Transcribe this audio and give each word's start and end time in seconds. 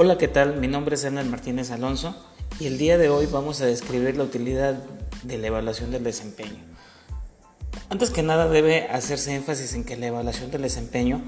Hola, 0.00 0.16
¿qué 0.16 0.28
tal? 0.28 0.58
Mi 0.58 0.68
nombre 0.68 0.94
es 0.94 1.02
Hernán 1.02 1.28
Martínez 1.28 1.72
Alonso 1.72 2.14
y 2.60 2.68
el 2.68 2.78
día 2.78 2.98
de 2.98 3.08
hoy 3.08 3.26
vamos 3.26 3.60
a 3.60 3.66
describir 3.66 4.16
la 4.16 4.22
utilidad 4.22 4.74
de 5.24 5.38
la 5.38 5.48
evaluación 5.48 5.90
del 5.90 6.04
desempeño. 6.04 6.62
Antes 7.90 8.10
que 8.10 8.22
nada 8.22 8.48
debe 8.48 8.86
hacerse 8.86 9.34
énfasis 9.34 9.74
en 9.74 9.82
que 9.82 9.96
la 9.96 10.06
evaluación 10.06 10.52
del 10.52 10.62
desempeño 10.62 11.20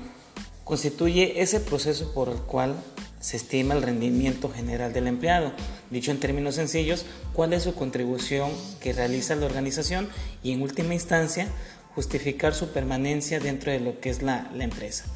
constituye 0.62 1.42
ese 1.42 1.58
proceso 1.58 2.14
por 2.14 2.28
el 2.28 2.36
cual 2.36 2.76
se 3.18 3.38
estima 3.38 3.74
el 3.74 3.82
rendimiento 3.82 4.48
general 4.48 4.92
del 4.92 5.08
empleado. 5.08 5.50
Dicho 5.90 6.12
en 6.12 6.20
términos 6.20 6.54
sencillos, 6.54 7.06
cuál 7.32 7.52
es 7.54 7.64
su 7.64 7.74
contribución 7.74 8.52
que 8.78 8.92
realiza 8.92 9.34
la 9.34 9.46
organización 9.46 10.08
y 10.44 10.52
en 10.52 10.62
última 10.62 10.94
instancia 10.94 11.48
justificar 11.96 12.54
su 12.54 12.68
permanencia 12.68 13.40
dentro 13.40 13.72
de 13.72 13.80
lo 13.80 13.98
que 13.98 14.10
es 14.10 14.22
la, 14.22 14.48
la 14.54 14.62
empresa. 14.62 15.06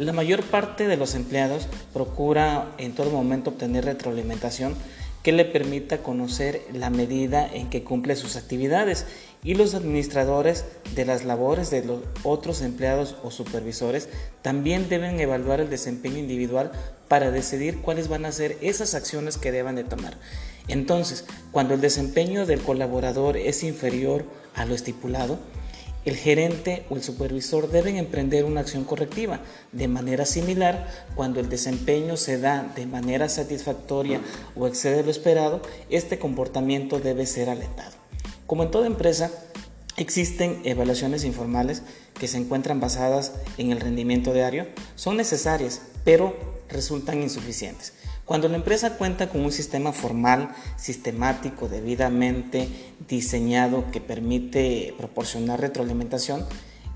La 0.00 0.14
mayor 0.14 0.42
parte 0.42 0.88
de 0.88 0.96
los 0.96 1.14
empleados 1.14 1.68
procura 1.92 2.72
en 2.78 2.94
todo 2.94 3.10
momento 3.10 3.50
obtener 3.50 3.84
retroalimentación 3.84 4.74
que 5.22 5.30
le 5.30 5.44
permita 5.44 5.98
conocer 5.98 6.62
la 6.72 6.88
medida 6.88 7.46
en 7.46 7.68
que 7.68 7.84
cumple 7.84 8.16
sus 8.16 8.36
actividades 8.36 9.04
y 9.44 9.56
los 9.56 9.74
administradores 9.74 10.64
de 10.94 11.04
las 11.04 11.26
labores 11.26 11.68
de 11.68 11.84
los 11.84 12.00
otros 12.22 12.62
empleados 12.62 13.14
o 13.22 13.30
supervisores 13.30 14.08
también 14.40 14.88
deben 14.88 15.20
evaluar 15.20 15.60
el 15.60 15.68
desempeño 15.68 16.16
individual 16.16 16.72
para 17.08 17.30
decidir 17.30 17.82
cuáles 17.82 18.08
van 18.08 18.24
a 18.24 18.32
ser 18.32 18.56
esas 18.62 18.94
acciones 18.94 19.36
que 19.36 19.52
deban 19.52 19.76
de 19.76 19.84
tomar. 19.84 20.16
Entonces, 20.66 21.26
cuando 21.52 21.74
el 21.74 21.82
desempeño 21.82 22.46
del 22.46 22.62
colaborador 22.62 23.36
es 23.36 23.62
inferior 23.62 24.24
a 24.54 24.64
lo 24.64 24.74
estipulado, 24.74 25.38
el 26.04 26.16
gerente 26.16 26.84
o 26.88 26.96
el 26.96 27.02
supervisor 27.02 27.70
deben 27.70 27.96
emprender 27.96 28.44
una 28.44 28.60
acción 28.60 28.84
correctiva. 28.84 29.40
De 29.72 29.88
manera 29.88 30.24
similar, 30.24 30.88
cuando 31.14 31.40
el 31.40 31.48
desempeño 31.48 32.16
se 32.16 32.38
da 32.38 32.72
de 32.74 32.86
manera 32.86 33.28
satisfactoria 33.28 34.20
o 34.56 34.66
excede 34.66 35.02
lo 35.02 35.10
esperado, 35.10 35.60
este 35.90 36.18
comportamiento 36.18 37.00
debe 37.00 37.26
ser 37.26 37.50
alentado. 37.50 37.96
Como 38.46 38.62
en 38.62 38.70
toda 38.70 38.86
empresa, 38.86 39.30
existen 39.96 40.60
evaluaciones 40.64 41.24
informales 41.24 41.82
que 42.18 42.28
se 42.28 42.38
encuentran 42.38 42.80
basadas 42.80 43.32
en 43.58 43.70
el 43.70 43.80
rendimiento 43.80 44.32
diario. 44.32 44.66
Son 44.96 45.16
necesarias, 45.16 45.82
pero 46.04 46.59
resultan 46.70 47.22
insuficientes. 47.22 47.92
Cuando 48.24 48.48
la 48.48 48.56
empresa 48.56 48.96
cuenta 48.96 49.28
con 49.28 49.40
un 49.40 49.52
sistema 49.52 49.92
formal, 49.92 50.54
sistemático, 50.76 51.68
debidamente 51.68 52.68
diseñado 53.08 53.90
que 53.90 54.00
permite 54.00 54.94
proporcionar 54.96 55.60
retroalimentación, 55.60 56.46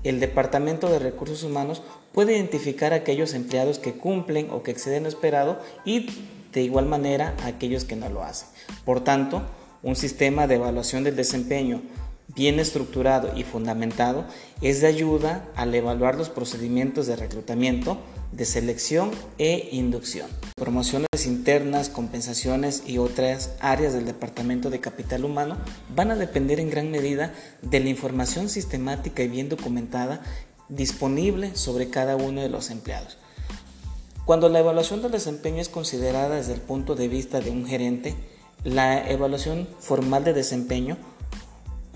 el 0.03 0.19
Departamento 0.19 0.87
de 0.89 0.99
Recursos 0.99 1.43
Humanos 1.43 1.81
puede 2.13 2.35
identificar 2.35 2.93
a 2.93 2.97
aquellos 2.97 3.33
empleados 3.33 3.79
que 3.79 3.93
cumplen 3.93 4.49
o 4.51 4.63
que 4.63 4.71
exceden 4.71 5.03
lo 5.03 5.09
esperado 5.09 5.59
y 5.83 6.07
de 6.53 6.61
igual 6.61 6.85
manera 6.85 7.35
a 7.43 7.47
aquellos 7.47 7.83
que 7.83 7.95
no 7.95 8.07
lo 8.07 8.23
hacen. 8.23 8.47
Por 8.85 9.03
tanto, 9.03 9.43
un 9.83 9.95
sistema 9.95 10.47
de 10.47 10.55
evaluación 10.55 11.03
del 11.03 11.15
desempeño 11.15 11.81
bien 12.35 12.59
estructurado 12.59 13.31
y 13.35 13.43
fundamentado 13.43 14.25
es 14.61 14.81
de 14.81 14.87
ayuda 14.87 15.47
al 15.55 15.73
evaluar 15.73 16.15
los 16.15 16.29
procedimientos 16.29 17.07
de 17.07 17.15
reclutamiento, 17.15 17.97
de 18.31 18.45
selección 18.45 19.11
e 19.37 19.69
inducción. 19.71 20.29
Promociones 20.55 21.25
internas, 21.25 21.89
compensaciones 21.89 22.83
y 22.85 22.97
otras 22.97 23.55
áreas 23.61 23.93
del 23.93 24.05
Departamento 24.05 24.69
de 24.69 24.81
Capital 24.81 25.23
Humano 25.23 25.57
van 25.95 26.11
a 26.11 26.15
depender 26.15 26.59
en 26.59 26.69
gran 26.69 26.91
medida 26.91 27.33
de 27.61 27.79
la 27.79 27.89
información 27.89 28.49
sistemática 28.49 29.23
y 29.23 29.29
bien 29.29 29.49
documentada 29.49 30.21
disponible 30.67 31.55
sobre 31.55 31.89
cada 31.89 32.15
uno 32.15 32.41
de 32.41 32.49
los 32.49 32.69
empleados. 32.69 33.17
Cuando 34.25 34.49
la 34.49 34.59
evaluación 34.59 35.03
del 35.03 35.11
desempeño 35.11 35.61
es 35.61 35.69
considerada 35.69 36.35
desde 36.35 36.53
el 36.53 36.61
punto 36.61 36.95
de 36.95 37.07
vista 37.07 37.41
de 37.41 37.51
un 37.51 37.67
gerente, 37.67 38.15
la 38.63 39.07
evaluación 39.07 39.67
formal 39.79 40.23
de 40.23 40.33
desempeño 40.33 40.97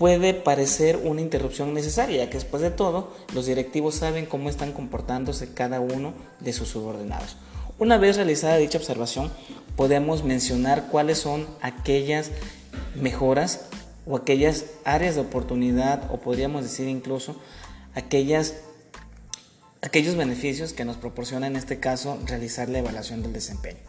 puede 0.00 0.32
parecer 0.32 0.96
una 0.96 1.20
interrupción 1.20 1.74
necesaria, 1.74 2.24
ya 2.24 2.30
que 2.30 2.38
después 2.38 2.62
de 2.62 2.70
todo 2.70 3.12
los 3.34 3.44
directivos 3.44 3.96
saben 3.96 4.24
cómo 4.24 4.48
están 4.48 4.72
comportándose 4.72 5.52
cada 5.52 5.78
uno 5.80 6.14
de 6.40 6.54
sus 6.54 6.68
subordinados. 6.68 7.36
Una 7.78 7.98
vez 7.98 8.16
realizada 8.16 8.56
dicha 8.56 8.78
observación, 8.78 9.30
podemos 9.76 10.24
mencionar 10.24 10.86
cuáles 10.90 11.18
son 11.18 11.46
aquellas 11.60 12.30
mejoras 12.94 13.66
o 14.06 14.16
aquellas 14.16 14.64
áreas 14.86 15.16
de 15.16 15.20
oportunidad 15.20 16.10
o 16.10 16.16
podríamos 16.16 16.62
decir 16.62 16.88
incluso 16.88 17.36
aquellas 17.94 18.54
aquellos 19.82 20.16
beneficios 20.16 20.72
que 20.72 20.86
nos 20.86 20.96
proporciona 20.96 21.46
en 21.46 21.56
este 21.56 21.78
caso 21.78 22.18
realizar 22.24 22.70
la 22.70 22.78
evaluación 22.78 23.22
del 23.22 23.34
desempeño. 23.34 23.80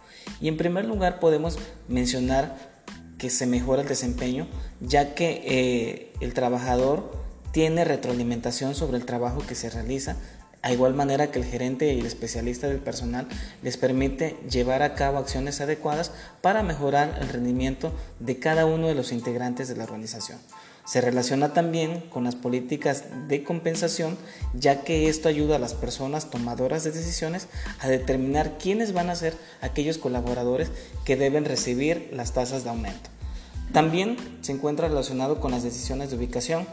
Y 0.42 0.50
en 0.50 0.58
primer 0.58 0.84
lugar 0.84 1.22
podemos 1.22 1.58
mencionar 1.88 2.81
que 3.22 3.30
se 3.30 3.46
mejora 3.46 3.84
el 3.84 3.88
desempeño, 3.88 4.48
ya 4.80 5.14
que 5.14 5.44
eh, 5.46 6.12
el 6.22 6.34
trabajador 6.34 7.12
tiene 7.52 7.86
retroalimentación 7.86 8.74
sobre 8.74 8.98
el 8.98 9.06
trabajo 9.06 9.44
que 9.48 9.54
se 9.54 9.70
realiza, 9.70 10.16
a 10.64 10.74
igual 10.74 10.96
manera 10.96 11.30
que 11.30 11.38
el 11.38 11.46
gerente 11.46 11.94
y 11.94 12.00
el 12.00 12.08
especialista 12.08 12.68
del 12.68 12.80
personal 12.80 13.28
les 13.62 13.78
permite 13.78 14.38
llevar 14.50 14.82
a 14.82 14.96
cabo 14.96 15.20
acciones 15.20 15.62
adecuadas 15.62 16.12
para 16.42 16.64
mejorar 16.64 17.20
el 17.22 17.30
rendimiento 17.30 17.94
de 18.20 18.40
cada 18.40 18.66
uno 18.66 18.88
de 18.88 18.96
los 18.96 19.12
integrantes 19.12 19.68
de 19.68 19.76
la 19.76 19.84
organización. 19.84 20.40
Se 20.86 21.02
relaciona 21.02 21.53
también 21.53 22.02
con 22.09 22.24
las 22.24 22.36
políticas 22.36 23.06
de 23.28 23.44
compensación, 23.44 24.18
ya 24.53 24.84
que 24.84 25.09
esto 25.09 25.30
ayuda 25.30 25.58
a 25.58 25.59
las 25.59 25.74
personas 25.74 26.30
tomadoras 26.30 26.84
de 26.84 26.92
decisiones 26.92 27.47
a 27.80 27.88
determinar 27.88 28.58
quiénes 28.58 28.94
van 28.94 29.09
a 29.09 29.16
ser 29.16 29.36
aquellos 29.62 29.97
colaboradores 29.97 30.70
que 31.06 31.16
deben 31.16 31.46
recibir 31.46 32.09
las 32.14 32.34
tasas 32.34 32.64
de 32.64 32.72
aumento. 32.72 33.09
También 33.74 34.18
se 34.41 34.52
encuentra 34.52 34.90
relacionado 34.90 35.40
con 35.40 35.52
las 35.52 35.64
decisiones 35.64 36.09
de 36.09 36.18
ubicación, 36.18 36.68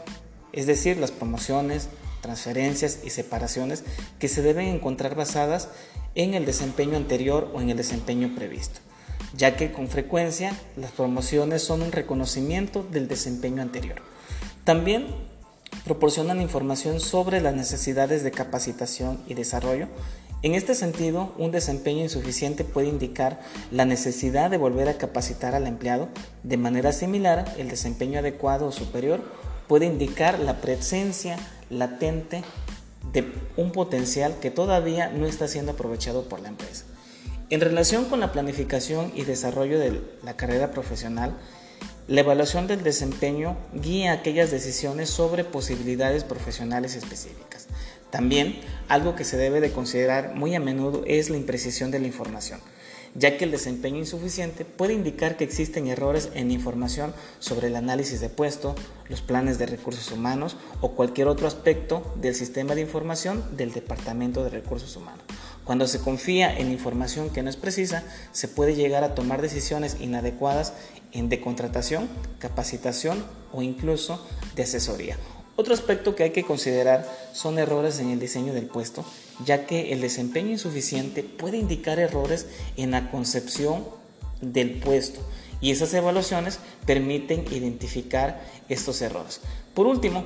es 0.51 0.67
decir, 0.67 0.97
las 0.97 1.11
promociones, 1.11 1.87
transferencias 2.21 2.99
y 3.05 3.11
separaciones 3.11 3.83
que 4.19 4.27
se 4.27 4.41
deben 4.41 4.67
encontrar 4.67 5.15
basadas 5.15 5.69
en 6.15 6.33
el 6.33 6.45
desempeño 6.45 6.97
anterior 6.97 7.51
o 7.53 7.61
en 7.61 7.69
el 7.69 7.77
desempeño 7.77 8.33
previsto, 8.35 8.81
ya 9.35 9.55
que 9.55 9.71
con 9.71 9.87
frecuencia 9.87 10.55
las 10.75 10.91
promociones 10.91 11.63
son 11.63 11.81
un 11.81 11.91
reconocimiento 11.91 12.83
del 12.83 13.07
desempeño 13.07 13.61
anterior. 13.61 14.01
También 14.63 15.07
proporcionan 15.85 16.41
información 16.41 16.99
sobre 16.99 17.41
las 17.41 17.55
necesidades 17.55 18.23
de 18.23 18.31
capacitación 18.31 19.21
y 19.27 19.33
desarrollo 19.33 19.87
en 20.41 20.55
este 20.55 20.73
sentido, 20.73 21.33
un 21.37 21.51
desempeño 21.51 22.01
insuficiente 22.01 22.63
puede 22.63 22.87
indicar 22.87 23.41
la 23.71 23.83
necesidad 23.83 24.49
de 24.49 24.55
volver 24.55 24.87
a 24.87 24.97
capacitar 24.97 25.53
al 25.53 25.67
empleado. 25.67 26.07
De 26.43 26.55
manera 26.55 26.93
similar, 26.93 27.53
el 27.57 27.67
desempeño 27.67 28.19
adecuado 28.19 28.67
o 28.67 28.71
superior 28.71 29.21
puede 29.67 29.85
indicar 29.85 30.39
la 30.39 30.61
presencia 30.61 31.37
latente 31.69 32.41
de 33.11 33.29
un 33.57 33.73
potencial 33.73 34.35
que 34.39 34.49
todavía 34.49 35.09
no 35.09 35.25
está 35.25 35.49
siendo 35.49 35.73
aprovechado 35.73 36.29
por 36.29 36.39
la 36.39 36.47
empresa. 36.47 36.85
En 37.51 37.61
relación 37.61 38.05
con 38.05 38.19
la 38.19 38.31
planificación 38.31 39.11
y 39.15 39.23
desarrollo 39.23 39.79
de 39.79 39.99
la 40.23 40.35
carrera 40.35 40.69
profesional, 40.69 41.35
la 42.07 42.19
evaluación 42.19 42.67
del 42.67 42.83
desempeño 42.83 43.57
guía 43.73 44.13
aquellas 44.13 44.51
decisiones 44.51 45.09
sobre 45.09 45.43
posibilidades 45.43 46.23
profesionales 46.23 46.95
específicas. 46.95 47.65
También 48.11 48.59
algo 48.87 49.15
que 49.15 49.23
se 49.23 49.35
debe 49.35 49.61
de 49.61 49.71
considerar 49.71 50.35
muy 50.35 50.53
a 50.53 50.59
menudo 50.59 51.01
es 51.07 51.31
la 51.31 51.37
imprecisión 51.37 51.89
de 51.89 51.97
la 51.97 52.05
información, 52.05 52.59
ya 53.15 53.35
que 53.35 53.45
el 53.45 53.51
desempeño 53.51 53.97
insuficiente 53.97 54.63
puede 54.63 54.93
indicar 54.93 55.35
que 55.35 55.43
existen 55.43 55.87
errores 55.87 56.29
en 56.35 56.51
información 56.51 57.15
sobre 57.39 57.67
el 57.67 57.75
análisis 57.75 58.21
de 58.21 58.29
puesto, 58.29 58.75
los 59.07 59.21
planes 59.21 59.57
de 59.57 59.65
recursos 59.65 60.11
humanos 60.11 60.55
o 60.81 60.91
cualquier 60.91 61.27
otro 61.27 61.47
aspecto 61.47 62.13
del 62.21 62.35
sistema 62.35 62.75
de 62.75 62.81
información 62.81 63.43
del 63.57 63.71
Departamento 63.71 64.43
de 64.43 64.51
Recursos 64.51 64.95
Humanos. 64.95 65.23
Cuando 65.69 65.85
se 65.85 65.99
confía 65.99 66.51
en 66.57 66.71
información 66.71 67.29
que 67.29 67.43
no 67.43 67.49
es 67.51 67.55
precisa, 67.55 68.01
se 68.31 68.47
puede 68.47 68.73
llegar 68.73 69.03
a 69.03 69.13
tomar 69.13 69.39
decisiones 69.39 69.97
inadecuadas 69.99 70.73
en 71.11 71.29
de 71.29 71.41
contratación, 71.41 72.09
capacitación 72.39 73.23
o 73.51 73.61
incluso 73.61 74.25
de 74.55 74.63
asesoría 74.63 75.15
otro 75.57 75.75
aspecto 75.75 76.15
que 76.15 76.23
hay 76.23 76.31
que 76.31 76.43
considerar 76.43 77.07
son 77.33 77.59
errores 77.59 77.99
en 77.99 78.09
el 78.09 78.19
diseño 78.19 78.53
del 78.53 78.65
puesto, 78.65 79.05
ya 79.45 79.67
que 79.67 79.93
el 79.93 80.01
desempeño 80.01 80.49
insuficiente 80.49 81.21
puede 81.21 81.57
indicar 81.57 81.99
errores 81.99 82.47
en 82.75 82.89
la 82.89 83.11
concepción 83.11 83.85
del 84.41 84.79
puesto 84.79 85.19
y 85.61 85.69
esas 85.69 85.93
evaluaciones 85.93 86.59
permiten 86.87 87.45
identificar 87.51 88.41
estos 88.69 89.01
errores. 89.01 89.41
Por 89.73 89.85
último, 89.85 90.25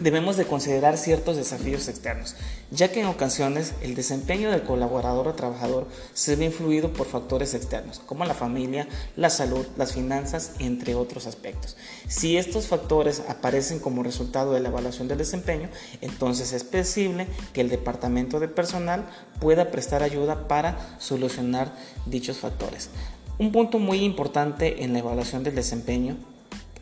debemos 0.00 0.36
de 0.36 0.44
considerar 0.44 0.96
ciertos 0.96 1.36
desafíos 1.36 1.88
externos, 1.88 2.34
ya 2.70 2.90
que 2.90 3.00
en 3.00 3.06
ocasiones 3.06 3.74
el 3.80 3.94
desempeño 3.94 4.50
del 4.50 4.64
colaborador 4.64 5.28
o 5.28 5.34
trabajador 5.34 5.86
se 6.14 6.34
ve 6.36 6.46
influido 6.46 6.92
por 6.92 7.06
factores 7.06 7.54
externos, 7.54 8.00
como 8.04 8.24
la 8.24 8.34
familia, 8.34 8.88
la 9.16 9.30
salud, 9.30 9.64
las 9.76 9.92
finanzas, 9.92 10.52
entre 10.58 10.94
otros 10.94 11.26
aspectos. 11.26 11.76
Si 12.08 12.36
estos 12.36 12.66
factores 12.66 13.22
aparecen 13.28 13.78
como 13.78 14.02
resultado 14.02 14.52
de 14.52 14.60
la 14.60 14.68
evaluación 14.68 15.06
del 15.06 15.18
desempeño, 15.18 15.68
entonces 16.00 16.52
es 16.52 16.64
posible 16.64 17.28
que 17.52 17.60
el 17.60 17.68
departamento 17.68 18.40
de 18.40 18.48
personal 18.48 19.06
pueda 19.40 19.70
prestar 19.70 20.02
ayuda 20.02 20.48
para 20.48 20.96
solucionar 20.98 21.72
dichos 22.06 22.38
factores. 22.38 22.90
Un 23.38 23.52
punto 23.52 23.78
muy 23.78 24.04
importante 24.04 24.84
en 24.84 24.92
la 24.92 25.00
evaluación 25.00 25.44
del 25.44 25.54
desempeño 25.54 26.16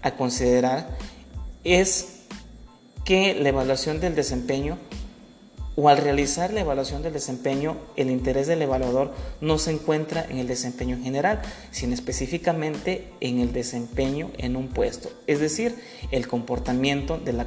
a 0.03 0.17
considerar 0.17 0.97
es 1.65 2.22
que 3.05 3.35
la 3.35 3.49
evaluación 3.49 4.01
del 4.01 4.15
desempeño 4.15 4.79
o 5.75 5.89
al 5.89 5.99
realizar 5.99 6.53
la 6.53 6.61
evaluación 6.61 7.03
del 7.03 7.13
desempeño, 7.13 7.77
el 7.97 8.11
interés 8.11 8.47
del 8.47 8.63
evaluador 8.63 9.13
no 9.41 9.59
se 9.59 9.71
encuentra 9.71 10.25
en 10.29 10.39
el 10.39 10.47
desempeño 10.47 10.99
general, 11.03 11.41
sino 11.71 11.95
específicamente 11.95 13.09
en 13.21 13.41
el 13.41 13.53
desempeño 13.53 14.31
en 14.37 14.57
un 14.57 14.69
puesto, 14.69 15.11
es 15.27 15.41
decir, 15.41 15.75
el 16.11 16.29
comportamiento 16.29 17.19
de 17.19 17.33
la 17.33 17.47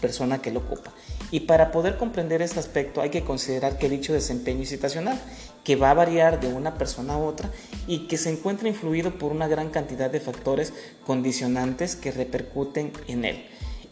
persona 0.00 0.40
que 0.40 0.52
lo 0.52 0.60
ocupa. 0.60 0.92
Y 1.32 1.40
para 1.40 1.72
poder 1.72 1.96
comprender 1.96 2.40
este 2.40 2.60
aspecto 2.60 3.00
hay 3.00 3.10
que 3.10 3.24
considerar 3.24 3.78
que 3.78 3.88
dicho 3.88 4.12
desempeño 4.12 4.62
es 4.62 4.68
situacional, 4.68 5.20
que 5.64 5.74
va 5.74 5.90
a 5.90 5.94
variar 5.94 6.38
de 6.38 6.46
una 6.46 6.74
persona 6.74 7.14
a 7.14 7.18
otra 7.18 7.50
y 7.88 8.06
que 8.06 8.16
se 8.16 8.30
encuentra 8.30 8.68
influido 8.68 9.18
por 9.18 9.32
una 9.32 9.48
gran 9.48 9.70
cantidad 9.70 10.08
de 10.08 10.20
factores 10.20 10.72
condicionantes 11.04 11.96
que 11.96 12.12
repercuten 12.12 12.92
en 13.08 13.24
él 13.24 13.44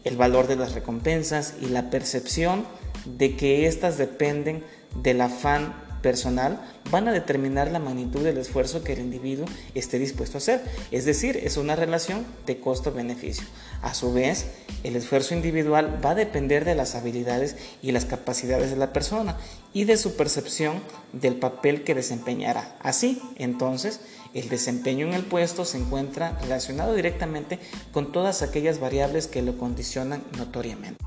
el 0.05 0.15
valor 0.15 0.47
de 0.47 0.55
las 0.55 0.73
recompensas 0.73 1.55
y 1.61 1.65
la 1.65 1.89
percepción 1.89 2.65
de 3.05 3.35
que 3.35 3.67
éstas 3.67 3.97
dependen 3.97 4.63
del 5.01 5.19
afán 5.21 5.84
personal 6.05 6.61
van 6.91 7.07
a 7.07 7.11
determinar 7.11 7.71
la 7.71 7.79
magnitud 7.79 8.23
del 8.23 8.37
esfuerzo 8.37 8.83
que 8.83 8.93
el 8.93 8.99
individuo 8.99 9.47
esté 9.73 9.97
dispuesto 9.97 10.37
a 10.37 10.39
hacer. 10.39 10.61
Es 10.91 11.03
decir, 11.03 11.35
es 11.35 11.57
una 11.57 11.75
relación 11.75 12.23
de 12.45 12.59
costo-beneficio. 12.59 13.47
A 13.81 13.95
su 13.95 14.13
vez, 14.13 14.45
el 14.83 14.95
esfuerzo 14.95 15.33
individual 15.33 15.99
va 16.05 16.11
a 16.11 16.15
depender 16.15 16.63
de 16.63 16.75
las 16.75 16.93
habilidades 16.93 17.55
y 17.81 17.91
las 17.91 18.05
capacidades 18.05 18.69
de 18.69 18.75
la 18.75 18.93
persona 18.93 19.35
y 19.73 19.85
de 19.85 19.97
su 19.97 20.15
percepción 20.15 20.79
del 21.11 21.37
papel 21.37 21.83
que 21.83 21.95
desempeñará. 21.95 22.77
Así, 22.81 23.19
entonces, 23.37 23.99
el 24.35 24.47
desempeño 24.47 25.07
en 25.07 25.15
el 25.15 25.23
puesto 25.23 25.65
se 25.65 25.79
encuentra 25.79 26.37
relacionado 26.43 26.93
directamente 26.93 27.57
con 27.91 28.11
todas 28.11 28.43
aquellas 28.43 28.79
variables 28.79 29.25
que 29.25 29.41
lo 29.41 29.57
condicionan 29.57 30.23
notoriamente. 30.37 31.03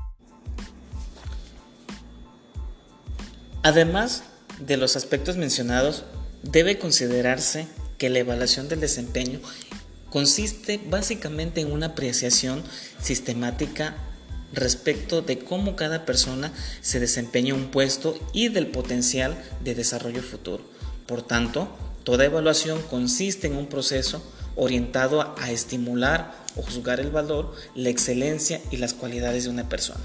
Además, 3.63 4.23
de 4.59 4.77
los 4.77 4.95
aspectos 4.95 5.37
mencionados, 5.37 6.03
debe 6.43 6.77
considerarse 6.77 7.67
que 7.97 8.09
la 8.09 8.19
evaluación 8.19 8.69
del 8.69 8.79
desempeño 8.79 9.39
consiste 10.09 10.79
básicamente 10.89 11.61
en 11.61 11.71
una 11.71 11.87
apreciación 11.87 12.63
sistemática 13.01 13.95
respecto 14.53 15.21
de 15.21 15.39
cómo 15.39 15.75
cada 15.75 16.05
persona 16.05 16.51
se 16.81 16.99
desempeña 16.99 17.53
un 17.53 17.69
puesto 17.69 18.17
y 18.33 18.49
del 18.49 18.67
potencial 18.67 19.37
de 19.63 19.75
desarrollo 19.75 20.23
futuro. 20.23 20.63
Por 21.05 21.21
tanto, 21.21 21.69
toda 22.03 22.25
evaluación 22.25 22.81
consiste 22.83 23.47
en 23.47 23.55
un 23.55 23.67
proceso 23.67 24.23
orientado 24.55 25.35
a 25.37 25.51
estimular 25.51 26.33
o 26.55 26.61
juzgar 26.61 26.99
el 26.99 27.11
valor, 27.11 27.53
la 27.75 27.89
excelencia 27.89 28.59
y 28.71 28.77
las 28.77 28.93
cualidades 28.93 29.43
de 29.43 29.51
una 29.51 29.69
persona. 29.69 30.03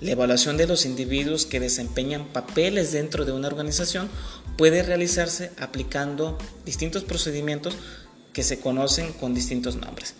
La 0.00 0.12
evaluación 0.12 0.56
de 0.56 0.66
los 0.66 0.86
individuos 0.86 1.46
que 1.46 1.60
desempeñan 1.60 2.26
papeles 2.26 2.92
dentro 2.92 3.24
de 3.24 3.32
una 3.32 3.48
organización 3.48 4.08
puede 4.56 4.82
realizarse 4.82 5.52
aplicando 5.58 6.38
distintos 6.64 7.04
procedimientos 7.04 7.76
que 8.32 8.42
se 8.42 8.60
conocen 8.60 9.12
con 9.12 9.34
distintos 9.34 9.76
nombres. 9.76 10.14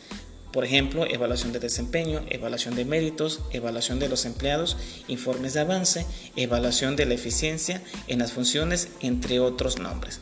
Por 0.53 0.65
ejemplo, 0.65 1.07
evaluación 1.07 1.53
de 1.53 1.61
desempeño, 1.61 2.23
evaluación 2.31 2.75
de 2.75 2.85
méritos, 2.85 3.43
evaluación 3.53 3.99
de 3.99 4.09
los 4.09 4.25
empleados, 4.25 4.77
informes 5.07 5.55
de 5.55 5.61
avance, 5.61 6.07
evaluación 6.37 6.97
de 6.97 7.07
la 7.07 7.15
eficiencia 7.15 7.83
en 8.07 8.19
las 8.19 8.33
funciones, 8.33 8.89
entre 9.01 9.41
otros 9.41 9.79
nombres. 9.79 10.21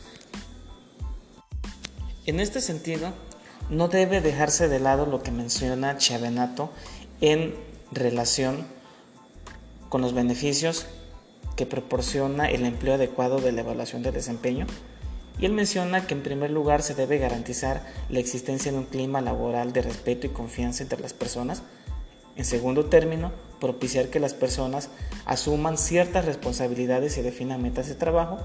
En 2.25 2.41
este 2.41 2.59
sentido, 2.59 3.13
no 3.69 3.87
debe 3.87 4.19
dejarse 4.21 4.67
de 4.67 4.79
lado 4.79 5.05
lo 5.05 5.23
que 5.23 5.31
menciona 5.31 5.97
Chiavenato 5.97 6.71
en 7.21 7.55
relación 7.91 8.67
con 9.89 10.01
los 10.01 10.13
beneficios 10.13 10.87
que 11.55 11.65
proporciona 11.65 12.49
el 12.49 12.65
empleo 12.65 12.93
adecuado 12.93 13.39
de 13.39 13.51
la 13.51 13.61
evaluación 13.61 14.03
de 14.03 14.11
desempeño. 14.11 14.67
Y 15.39 15.45
él 15.45 15.53
menciona 15.53 16.07
que 16.07 16.13
en 16.13 16.23
primer 16.23 16.51
lugar 16.51 16.81
se 16.81 16.95
debe 16.95 17.17
garantizar 17.17 17.83
la 18.09 18.19
existencia 18.19 18.71
de 18.71 18.77
un 18.77 18.85
clima 18.85 19.21
laboral 19.21 19.73
de 19.73 19.81
respeto 19.81 20.27
y 20.27 20.31
confianza 20.31 20.83
entre 20.83 20.99
las 20.99 21.13
personas. 21.13 21.63
En 22.35 22.45
segundo 22.45 22.85
término, 22.85 23.31
propiciar 23.59 24.09
que 24.09 24.19
las 24.19 24.33
personas 24.33 24.89
asuman 25.25 25.77
ciertas 25.77 26.25
responsabilidades 26.25 27.17
y 27.17 27.21
definan 27.21 27.61
metas 27.61 27.87
de 27.87 27.95
trabajo. 27.95 28.39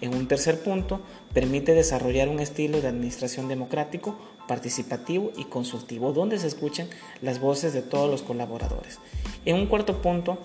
En 0.00 0.14
un 0.14 0.28
tercer 0.28 0.60
punto, 0.60 1.00
permite 1.32 1.72
desarrollar 1.72 2.28
un 2.28 2.40
estilo 2.40 2.80
de 2.80 2.88
administración 2.88 3.48
democrático, 3.48 4.16
participativo 4.46 5.30
y 5.36 5.44
consultivo, 5.44 6.12
donde 6.12 6.38
se 6.38 6.48
escuchen 6.48 6.88
las 7.22 7.40
voces 7.40 7.72
de 7.72 7.82
todos 7.82 8.10
los 8.10 8.22
colaboradores. 8.22 8.98
En 9.44 9.56
un 9.56 9.66
cuarto 9.66 10.02
punto, 10.02 10.38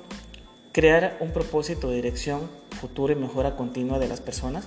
crear 0.72 1.18
un 1.20 1.32
propósito 1.32 1.90
de 1.90 1.96
dirección, 1.96 2.50
futuro 2.80 3.14
y 3.14 3.16
mejora 3.16 3.56
continua 3.56 4.00
de 4.00 4.08
las 4.08 4.22
personas. 4.22 4.66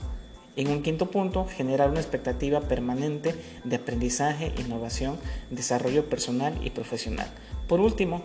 En 0.57 0.69
un 0.69 0.83
quinto 0.83 1.11
punto, 1.11 1.47
generar 1.47 1.91
una 1.91 2.01
expectativa 2.01 2.61
permanente 2.61 3.35
de 3.65 3.77
aprendizaje, 3.77 4.53
innovación, 4.59 5.19
desarrollo 5.51 6.09
personal 6.09 6.55
y 6.65 6.71
profesional. 6.71 7.27
Por 7.67 7.81
último, 7.81 8.23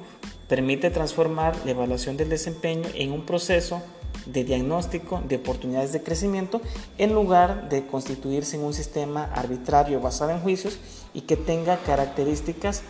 permite 0.47 0.91
transformar 0.91 1.55
la 1.65 1.71
evaluación 1.71 2.17
del 2.17 2.29
desempeño 2.29 2.87
en 2.93 3.11
un 3.11 3.25
proceso 3.25 3.81
de 4.25 4.43
diagnóstico 4.43 5.21
de 5.27 5.37
oportunidades 5.37 5.91
de 5.91 6.03
crecimiento 6.03 6.61
en 6.97 7.13
lugar 7.13 7.69
de 7.69 7.87
constituirse 7.87 8.57
en 8.57 8.63
un 8.63 8.73
sistema 8.73 9.23
arbitrario 9.33 9.99
basado 10.01 10.31
en 10.31 10.39
juicios 10.39 10.77
y 11.13 11.21
que 11.21 11.35
tenga 11.35 11.77
características 11.77 12.83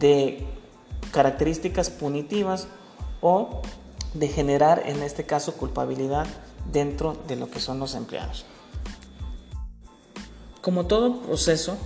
de 0.00 0.44
características 1.12 1.90
punitivas 1.90 2.66
o 3.20 3.62
de 4.14 4.28
generar 4.28 4.82
en 4.86 5.02
este 5.02 5.24
caso 5.24 5.54
culpabilidad 5.54 6.26
dentro 6.72 7.16
de 7.28 7.36
lo 7.36 7.50
que 7.50 7.60
son 7.60 7.78
los 7.78 7.94
empleados. 7.94 8.46
Como 10.60 10.86
todo 10.86 11.20
proceso, 11.20 11.76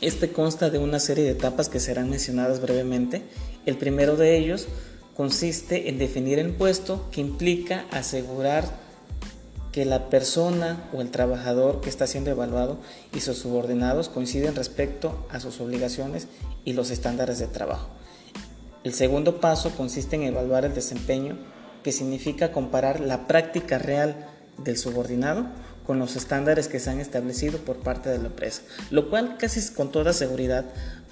este 0.00 0.30
consta 0.30 0.68
de 0.68 0.78
una 0.78 1.00
serie 1.00 1.24
de 1.24 1.30
etapas 1.30 1.70
que 1.70 1.80
serán 1.80 2.10
mencionadas 2.10 2.60
brevemente. 2.60 3.22
El 3.64 3.78
primero 3.78 4.16
de 4.16 4.36
ellos 4.36 4.66
consiste 5.16 5.88
en 5.88 5.98
definir 5.98 6.38
el 6.38 6.52
puesto 6.52 7.08
que 7.10 7.22
implica 7.22 7.86
asegurar 7.90 8.64
que 9.72 9.86
la 9.86 10.10
persona 10.10 10.88
o 10.92 11.00
el 11.00 11.10
trabajador 11.10 11.80
que 11.80 11.88
está 11.88 12.06
siendo 12.06 12.30
evaluado 12.30 12.78
y 13.14 13.20
sus 13.20 13.38
subordinados 13.38 14.08
coinciden 14.08 14.54
respecto 14.54 15.26
a 15.30 15.40
sus 15.40 15.60
obligaciones 15.60 16.28
y 16.64 16.74
los 16.74 16.90
estándares 16.90 17.38
de 17.38 17.46
trabajo. 17.46 17.88
El 18.86 18.94
segundo 18.94 19.40
paso 19.40 19.72
consiste 19.72 20.14
en 20.14 20.22
evaluar 20.22 20.64
el 20.64 20.72
desempeño, 20.72 21.36
que 21.82 21.90
significa 21.90 22.52
comparar 22.52 23.00
la 23.00 23.26
práctica 23.26 23.78
real 23.78 24.28
del 24.58 24.78
subordinado 24.78 25.48
con 25.84 25.98
los 25.98 26.14
estándares 26.14 26.68
que 26.68 26.78
se 26.78 26.90
han 26.90 27.00
establecido 27.00 27.58
por 27.58 27.78
parte 27.78 28.10
de 28.10 28.18
la 28.18 28.26
empresa, 28.26 28.62
lo 28.92 29.10
cual 29.10 29.38
casi 29.40 29.74
con 29.74 29.90
toda 29.90 30.12
seguridad 30.12 30.66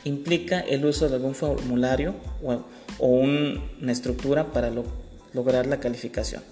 implica 0.04 0.60
el 0.60 0.84
uso 0.84 1.08
de 1.08 1.16
algún 1.16 1.34
formulario 1.34 2.14
o, 2.44 3.08
una 3.08 3.90
estructura 3.90 4.52
para 4.52 4.70
lograr 5.32 5.66
la 5.66 5.80
calificación. 5.80 6.44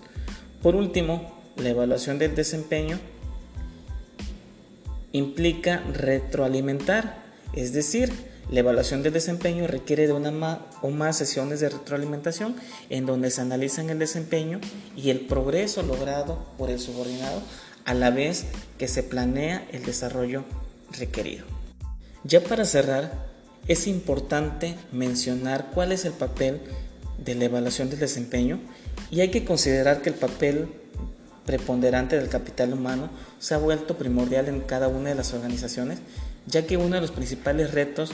Por 0.60 0.74
último, 0.74 1.40
la 1.56 1.68
evaluación 1.68 2.18
del 2.18 2.34
desempeño 2.34 2.98
implica 5.12 5.84
retroalimentar, 5.92 7.22
es 7.54 7.72
decir, 7.72 8.31
la 8.52 8.60
evaluación 8.60 9.02
del 9.02 9.14
desempeño 9.14 9.66
requiere 9.66 10.06
de 10.06 10.12
una 10.12 10.60
o 10.82 10.90
más 10.90 11.16
sesiones 11.16 11.60
de 11.60 11.70
retroalimentación 11.70 12.54
en 12.90 13.06
donde 13.06 13.30
se 13.30 13.40
analizan 13.40 13.88
el 13.88 13.98
desempeño 13.98 14.60
y 14.94 15.08
el 15.08 15.20
progreso 15.20 15.82
logrado 15.82 16.38
por 16.58 16.68
el 16.68 16.78
subordinado 16.78 17.40
a 17.86 17.94
la 17.94 18.10
vez 18.10 18.44
que 18.78 18.88
se 18.88 19.02
planea 19.02 19.66
el 19.72 19.84
desarrollo 19.84 20.44
requerido. 20.98 21.46
Ya 22.24 22.44
para 22.44 22.66
cerrar, 22.66 23.26
es 23.68 23.86
importante 23.86 24.76
mencionar 24.92 25.70
cuál 25.72 25.90
es 25.90 26.04
el 26.04 26.12
papel 26.12 26.60
de 27.24 27.34
la 27.34 27.46
evaluación 27.46 27.88
del 27.88 28.00
desempeño 28.00 28.60
y 29.10 29.20
hay 29.20 29.30
que 29.30 29.46
considerar 29.46 30.02
que 30.02 30.10
el 30.10 30.16
papel 30.16 30.68
preponderante 31.46 32.18
del 32.18 32.28
capital 32.28 32.74
humano 32.74 33.08
se 33.38 33.54
ha 33.54 33.58
vuelto 33.58 33.96
primordial 33.96 34.48
en 34.48 34.60
cada 34.60 34.88
una 34.88 35.08
de 35.08 35.14
las 35.14 35.32
organizaciones, 35.32 36.00
ya 36.46 36.66
que 36.66 36.76
uno 36.76 36.96
de 36.96 37.00
los 37.00 37.12
principales 37.12 37.72
retos 37.72 38.12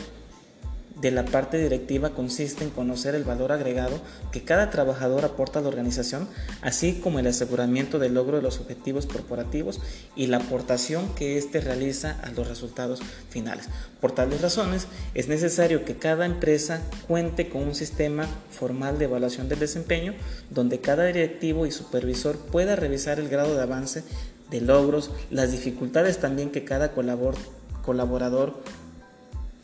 de 1.01 1.11
la 1.11 1.25
parte 1.25 1.59
directiva 1.59 2.11
consiste 2.11 2.65
en 2.65 2.71
conocer 2.71 3.15
el 3.15 3.25
valor 3.25 3.53
agregado 3.53 4.01
que 4.33 4.43
cada 4.43 4.71
trabajador 4.71 5.25
aporta 5.25 5.61
a 5.61 5.63
la 5.63 5.69
organización, 5.69 6.29
así 6.61 6.95
como 6.95 7.19
el 7.19 7.27
aseguramiento 7.27 7.99
del 7.99 8.15
logro 8.15 8.37
de 8.37 8.43
los 8.43 8.59
objetivos 8.59 9.07
corporativos 9.07 9.81
y 10.17 10.27
la 10.27 10.39
aportación 10.39 11.15
que 11.15 11.39
éste 11.39 11.61
realiza 11.61 12.19
a 12.23 12.31
los 12.33 12.49
resultados 12.49 13.01
finales. 13.31 13.67
Por 14.01 14.13
tales 14.13 14.41
razones, 14.41 14.87
es 15.15 15.29
necesario 15.29 15.85
que 15.85 15.97
cada 15.97 16.27
empresa 16.27 16.83
cuente 17.07 17.49
con 17.49 17.63
un 17.63 17.75
sistema 17.75 18.27
formal 18.51 18.99
de 18.99 19.05
evaluación 19.05 19.49
del 19.49 19.61
desempeño, 19.61 20.15
donde 20.51 20.81
cada 20.81 21.05
directivo 21.05 21.67
y 21.67 21.71
supervisor 21.71 22.37
pueda 22.37 22.77
revisar 22.77 23.21
el 23.21 23.29
grado 23.29 23.55
de 23.55 23.63
avance 23.63 24.03
de 24.51 24.61
logros, 24.61 25.11
las 25.31 25.53
dificultades 25.53 26.19
también 26.19 26.51
que 26.51 26.65
cada 26.65 26.93
colaborador 26.93 28.55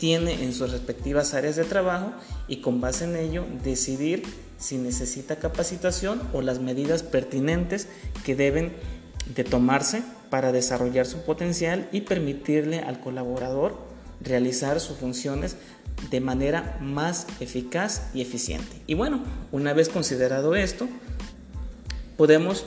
tiene 0.05 0.45
en 0.45 0.53
sus 0.53 0.71
respectivas 0.71 1.33
áreas 1.33 1.57
de 1.57 1.65
trabajo 1.65 2.13
y 2.47 2.59
con 2.59 2.79
base 2.79 3.07
en 3.07 3.17
ello 3.17 3.47
decidir 3.65 4.23
si 4.59 4.77
necesita 4.77 5.37
capacitación 5.37 6.21
o 6.35 6.43
las 6.43 6.59
medidas 6.59 7.03
pertinentes 7.03 7.89
que 8.23 8.37
deben 8.37 8.75
de 9.35 9.45
tomarse 9.45 10.03
para 10.29 10.53
desarrollar 10.53 11.07
su 11.07 11.23
potencial 11.23 11.89
y 11.91 12.03
permitirle 12.03 12.81
al 12.81 13.01
colaborador 13.01 13.79
realizar 14.21 14.79
sus 14.79 14.99
funciones 14.99 15.57
de 16.11 16.21
manera 16.21 16.77
más 16.83 17.27
eficaz 17.41 18.11
y 18.13 18.21
eficiente. 18.21 18.83
Y 18.87 18.93
bueno, 18.93 19.25
una 19.53 19.73
vez 19.73 19.89
considerado 19.89 20.55
esto, 20.55 20.87
podemos 22.19 22.67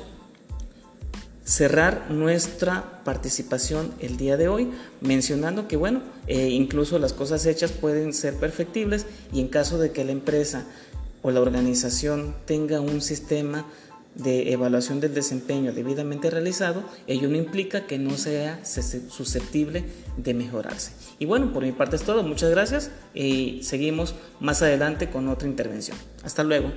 cerrar 1.47 2.11
nuestra 2.11 3.01
participación 3.05 3.93
el 4.01 4.17
día 4.17 4.35
de 4.35 4.49
hoy 4.49 4.69
mencionando 4.99 5.69
que 5.69 5.77
bueno 5.77 6.01
eh, 6.27 6.49
incluso 6.49 6.99
las 6.99 7.13
cosas 7.13 7.45
hechas 7.45 7.71
pueden 7.71 8.11
ser 8.11 8.35
perfectibles 8.35 9.05
y 9.31 9.39
en 9.39 9.47
caso 9.47 9.79
de 9.79 9.91
que 9.91 10.03
la 10.03 10.11
empresa 10.11 10.65
o 11.21 11.31
la 11.31 11.39
organización 11.39 12.35
tenga 12.45 12.81
un 12.81 13.01
sistema 13.01 13.65
de 14.15 14.51
evaluación 14.51 14.99
del 14.99 15.13
desempeño 15.13 15.71
debidamente 15.71 16.29
realizado, 16.29 16.83
ello 17.05 17.29
no 17.29 17.37
implica 17.37 17.85
que 17.85 17.99
no 17.99 18.17
sea 18.17 18.59
susceptible 18.65 19.83
de 20.17 20.33
mejorarse. 20.33 20.91
Y 21.19 21.25
bueno, 21.25 21.53
por 21.53 21.63
mi 21.63 21.71
parte 21.71 21.97
es 21.97 22.01
todo, 22.01 22.23
muchas 22.23 22.49
gracias 22.49 22.91
y 23.13 23.61
seguimos 23.63 24.15
más 24.39 24.61
adelante 24.63 25.09
con 25.09 25.27
otra 25.27 25.47
intervención. 25.47 25.97
Hasta 26.23 26.43
luego. 26.43 26.71